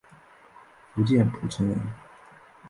[0.95, 1.77] 福建浦城人。